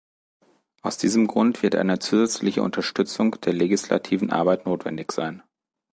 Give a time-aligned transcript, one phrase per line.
[0.81, 5.43] Aus diesem Grund wird eine zusätzliche Unterstützung der legislativen Arbeit notwendig sein.